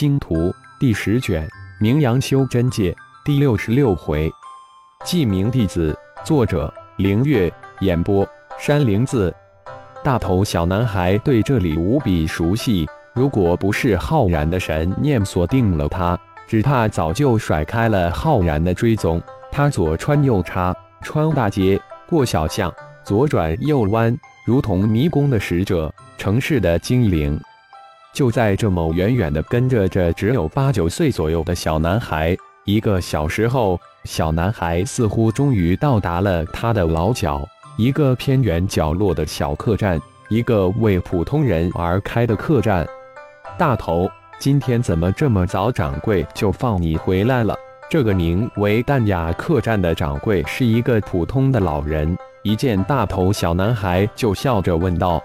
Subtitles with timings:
[0.00, 0.48] 星图》
[0.78, 1.46] 第十卷
[1.78, 2.90] 《名扬修真界》
[3.22, 4.32] 第六十六回，
[5.04, 5.94] 记名弟子，
[6.24, 8.26] 作者：凌月，演播：
[8.58, 9.30] 山灵子。
[10.02, 19.20] 大头小男孩对这里无比熟悉，如果不是浩然的神念锁定了他，只怕早就甩开了浩然的追踪。
[19.52, 21.78] 他左穿右插，穿大街，
[22.08, 22.72] 过小巷，
[23.04, 27.38] 左转右弯，如同迷宫的使者，城市的精灵。
[28.12, 37.46] 就在这么远远的跟着这只有八九岁左右的小男孩，一个小时后，小男孩似乎终于到达了他的老脚。
[37.76, 42.86] 一个偏远角落的小客栈，一个为普通人而开的客栈。
[43.56, 45.72] 大头，今天怎么这么早？
[45.72, 47.56] 掌柜就放你回来了。
[47.88, 55.22] 这个名为淡雅客栈的掌柜是一个普通的老人，一见大头小男孩就笑着问道：“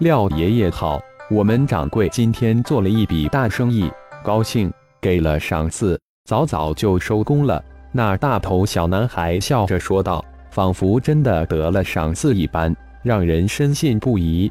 [0.00, 3.90] 廖爷爷好，我们掌柜今天做了一笔大生意，
[4.22, 10.24] 高兴，给了赏赐，早早就收工了。”那大头小男孩笑着说道。
[10.48, 14.50] 仿佛真的得了赏赐一般，让人深信不疑。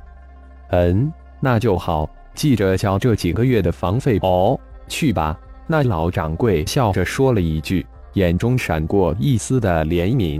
[0.69, 4.59] 嗯，那就好，记着交这几个月的房费哦。
[4.87, 5.35] 去吧。
[5.65, 7.83] 那老掌柜笑着说了一句，
[8.13, 10.39] 眼中闪过一丝的怜悯。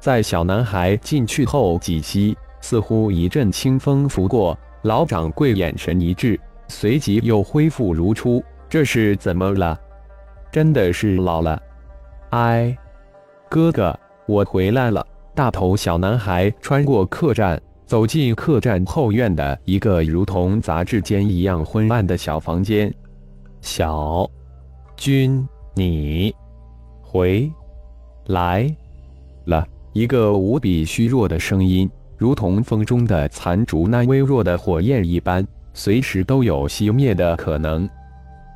[0.00, 8.40] 在小男孩进去后几息，似乎一阵清风拂过，老掌柜眼神一滞，随即又恢复如初。
[8.68, 9.76] 这是怎么了？
[10.52, 11.60] 真的是老了？
[12.30, 12.76] 哎，
[13.50, 13.98] 哥哥。
[14.26, 15.04] 我回来了。
[15.34, 22.92] 大头小男孩穿过客栈，走进客栈后院的一个如同杂志间一样昏暗的小房间。
[23.60, 24.30] 小
[24.96, 26.32] 军，你
[27.02, 27.50] 回
[28.26, 28.72] 来
[29.46, 29.66] 了。
[29.92, 37.88] 一个无比虚弱的声音，如同风中的残烛，那微弱的火焰一般，随时都有熄灭的可能。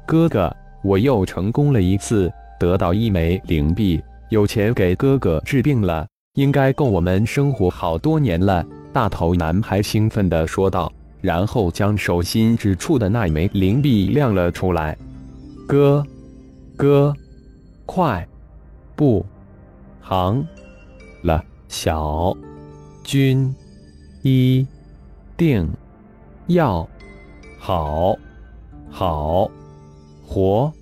[0.07, 4.03] 哥哥，我又成功了一次，得到一枚灵币。
[4.31, 8.65] 有钱给哥哥治病了，应该够我们生活好多年了。
[8.93, 14.97] 大头男孩兴奋地说道，然后将手心指处的那枚灵币亮了出来。
[15.69, 16.05] 哥，
[16.77, 17.15] 哥，
[17.87, 18.27] 快，
[18.97, 19.25] 不，
[20.01, 20.47] 行
[21.23, 22.37] 了，小
[23.11, 23.53] 军，
[24.23, 24.65] 一
[25.37, 25.69] 定
[26.47, 26.89] 要
[27.59, 28.15] 好
[28.89, 29.51] 好
[30.25, 30.73] 活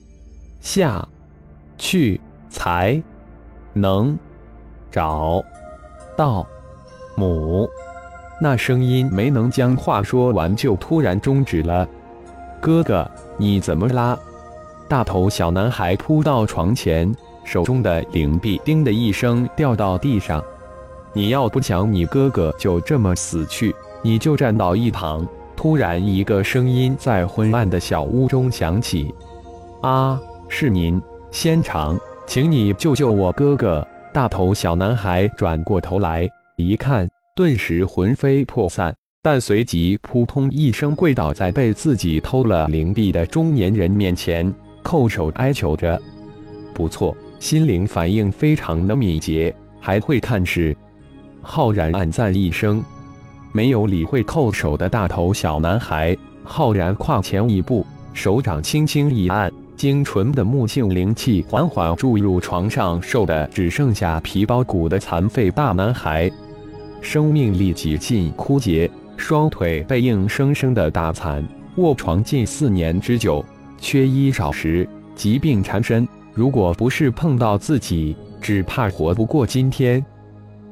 [0.60, 1.08] 下
[1.78, 3.02] 去才。
[3.72, 4.18] 能
[4.90, 5.42] 找
[6.16, 6.44] 到
[7.16, 7.66] 母，
[8.40, 11.88] 那声音没能将话说完，就突然终止了。
[12.60, 14.18] 哥哥，你怎么啦？
[14.88, 20.42] 大头小男孩扑到床前，手中的灵币“叮”的一声掉到地上。
[21.18, 25.26] 你要不想你哥哥就这么死去，你就站到一旁。
[25.56, 29.12] 突然，一个声音在昏暗的小屋中响起
[29.82, 30.16] ：“啊，
[30.48, 31.02] 是您，
[31.32, 33.84] 仙长。”请你救救我哥哥！
[34.14, 44.54] 大头小男孩转过头来一看，顿时魂飞魄散，但随即扑通一声跪倒在被自己偷了灵币的中年人面前，
[44.84, 46.00] 叩首哀求着。
[46.72, 50.76] 不错，心灵反应非常的敏捷，还会看事。
[51.50, 52.84] 浩然暗赞一声，
[53.52, 56.14] 没有理会叩首的大头小男孩。
[56.44, 59.50] 浩然跨前一步，手掌轻轻一按。
[59.74, 66.30] 精纯的木性灵气缓缓注入床上瘦的只剩下皮包骨的残废大男孩，
[67.00, 71.42] 生命力几近枯竭，双腿被硬生生的打残，
[71.76, 73.42] 卧床近四年之久，
[73.78, 76.06] 缺衣少食，疾病缠身。
[76.34, 80.04] 如果不是碰到自己，只怕活不过今天。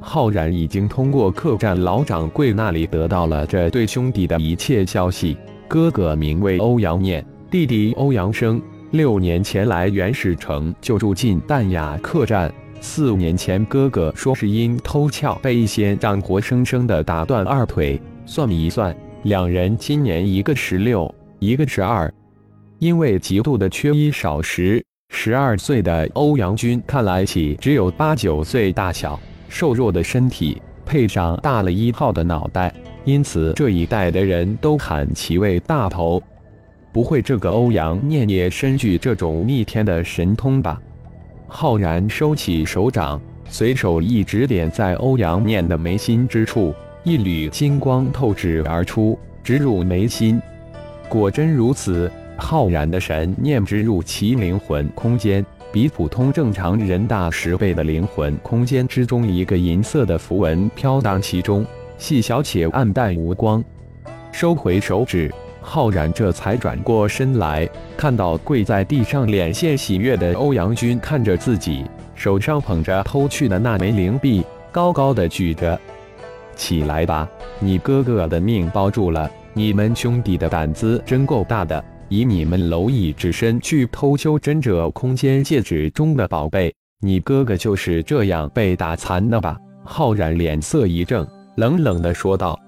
[0.01, 5.37] 浩然已经通过客栈老掌柜那里得到了这对兄弟的一切消息，
[5.67, 8.61] 哥哥名为欧阳念，弟弟欧阳生。
[8.93, 12.53] 六年前来元始城，就住进淡雅客栈。
[12.81, 18.01] 四年前，哥哥说是因偷窍被一仙杖活生生的打断二腿。
[18.25, 22.13] 算一算，两人今年一个十六，一个十二。
[22.79, 32.73] 因为极度的缺衣少食，十二岁的欧阳军看来起只有八九岁大小，瘦弱的身体配上大了一号的脑袋，
[33.05, 36.23] 因此这一代的人都喊其为大头。
[36.93, 40.81] 不会，这个欧阳念也身具这种逆天的神通吧？
[41.47, 50.41] 浩然收起手掌，随手一指点在欧阳念的眉心之处，一缕金光透指而出，直入眉心。
[51.09, 61.65] 果真如此，浩然的神念直入其灵魂空间，比普通正常人大十倍的灵魂空间之中，一个银色的符文飘荡其中，
[61.99, 63.63] 细小且暗淡无光。
[64.33, 65.33] 收回手指。
[65.69, 71.85] 浩然这才转过身来，看到跪在地上、脸现喜悦的欧阳军，看着自己
[72.15, 75.77] 手上捧着偷去的那枚灵币，高高的举着。
[76.55, 77.29] 起来吧，
[77.59, 79.29] 你哥哥的命保住了。
[79.55, 86.73] 你们兄弟的胆子真够大的，以你们蝼蚁之身去偷修真者空间戒指中的宝贝。
[87.01, 89.57] 你哥哥就是这样被打残的吧？
[89.85, 91.27] 浩然脸色一正，
[91.57, 92.59] 冷冷的说道：“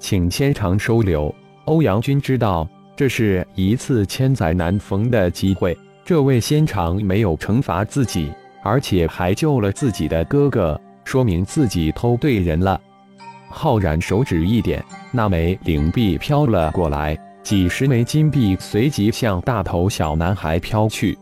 [0.00, 1.32] 请千长收留。”
[1.66, 2.66] 欧阳军知道
[2.96, 8.32] 这是一次千载难逢的机会，这位仙长没有惩罚自己，
[8.64, 12.80] 而且还救了自己的哥哥，说明自己偷对人了。
[13.50, 14.82] 浩然手指一点，
[15.12, 17.16] 那枚灵币飘了过来，
[17.48, 21.16] 几十枚金币随即向大头小男孩飘去。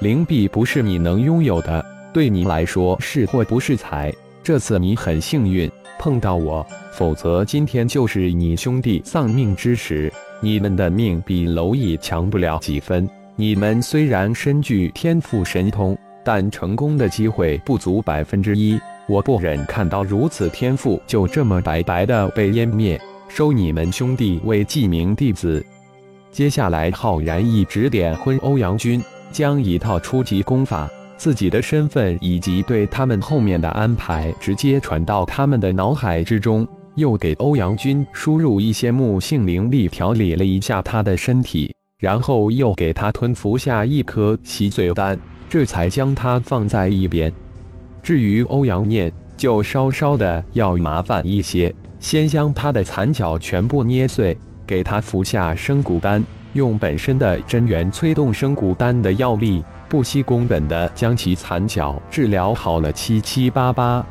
[0.00, 1.82] 灵币不是你能拥有的，
[2.12, 4.12] 对你来说是祸不是财。
[4.42, 5.66] 这次你很幸运
[5.98, 6.62] 碰到我。
[6.92, 10.12] 否则，今天就是你兄弟丧命之时。
[10.42, 13.08] 你们的命比蝼蚁强不了几分。
[13.34, 18.78] 你们虽然身具天赋神通，但成功的机会不足百分之一。
[19.08, 23.00] 我不忍看到如此天赋就这么白白的被湮灭。
[23.28, 25.64] 收你们兄弟为记名弟子。
[26.30, 30.88] 接下来，浩然一指点昏欧阳军，将一套初级功法。
[31.16, 36.66] 自己的身份以及对他们后面的安排，直接传到他们的脑海之中。
[36.94, 45.18] 又给欧阳军输入一些木性灵力，调理了一下他的身体，然后又给他吞服下一颗洗髓丹，
[45.48, 47.30] 这才将他放在一边。
[48.02, 56.22] 至于欧阳念，就稍稍的要麻烦一些，先将他的残脚全部捏碎，给他服下生骨丹，
[56.52, 64.04] 用本身的真元催动生骨丹的药力，不惜工本的将其残脚治疗好了七七八八。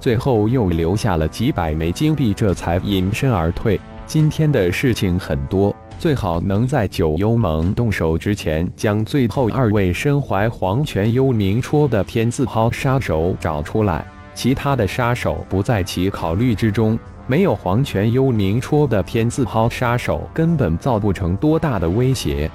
[0.00, 3.80] 最后又留下了几百枚金币，这才隐身而退。
[4.06, 14.06] 今天的事情很多，最好能在九幽盟动手之前，将最后二位身怀黄泉幽冥戳的天字号杀手找出来。
[14.38, 16.96] 其他的杀手不在其考虑之中，
[17.26, 22.48] 没有黄泉幽冥戳的天字号杀手，根本造不成多大的威胁。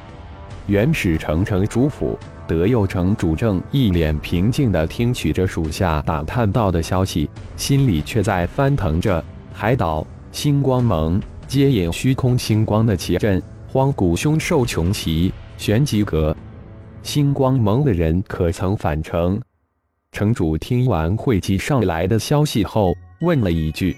[0.68, 2.18] 原始城城主府。
[2.48, 9.22] 德佑城主正一脸平静地听取着属下打探到的消息，心里却在翻腾着。
[9.54, 16.34] 海岛星光盟接引虚空星光的旗阵，荒古凶兽穷奇，玄极阁。
[17.02, 19.38] 星光盟的人可曾返程？
[20.14, 23.98] 城主听完汇集上来的消息后，问了一句：“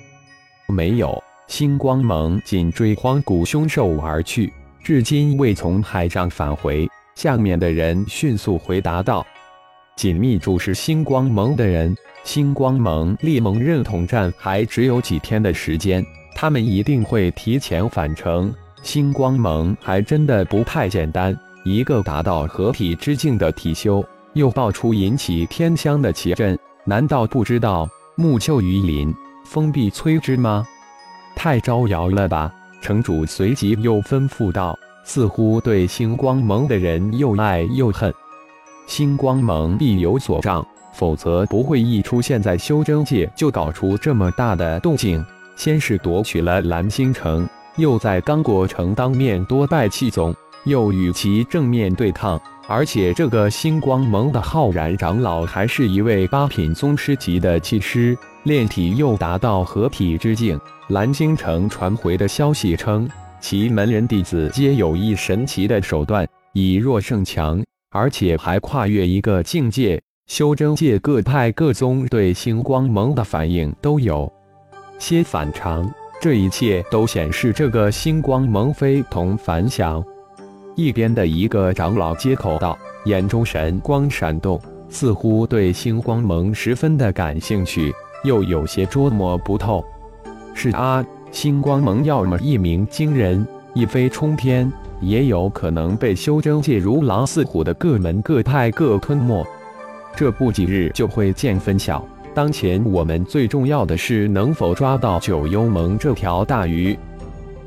[0.68, 4.52] 没有。”星光盟紧追荒古凶兽而去，
[4.82, 6.90] 至今未从海上返回。
[7.16, 9.24] 下面的人迅速回答道
[9.96, 16.04] ：“紧密注视星光盟的人，星光盟立盟认同战还只有几天的时间，
[16.34, 18.52] 他们一定会提前返程。
[18.82, 24.04] 星光盟还真的不太简单，一个达到合体之境的体修，
[24.36, 29.14] 又爆出引起天香的奇阵，难道不知道木秀于林，
[29.46, 30.66] 风必摧之吗？
[31.36, 34.78] 太招摇了吧！”城主随即又吩咐道。
[35.08, 38.12] 似乎对星光盟的人又爱又恨，
[38.88, 45.24] 星光盟必有所仗，否则不会一出现在修真界就搞出这么大的动静。
[45.56, 47.48] 先是夺取了蓝星城，
[47.78, 50.36] 又在刚果城当面多拜气宗，
[50.66, 60.60] 又与其正面对抗，而且这个星光盟的浩然长老还是一位八品宗师级的气师，炼体又达到合体之境。
[60.90, 63.10] 蓝星城传回的消息称。
[63.42, 70.02] 其门人弟子皆有一神奇的手段，以弱胜强，而且还跨越一个境界。
[70.26, 74.32] 修真界各派各宗对星光盟的反应都有
[74.98, 75.88] 些反常，
[76.20, 80.04] 这一切都显示这个星光盟非同凡响。
[80.76, 89.84] 一边的一个长老接口道，眼中神光闪动，似乎对星光盟十分的感兴趣，又有些捉摸不透。
[90.54, 91.06] 是啊。
[91.32, 99.46] 星光盟要么一鸣惊人，一飞冲天，也有可能被修真界如狼似虎的各门各派各吞没。
[100.16, 102.08] 这不几日就会见分晓。
[102.34, 106.98] 当前我们最重要的是能否抓到九幽盟这条大鱼。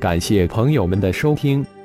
[0.01, 1.63] 感谢朋友们的收听，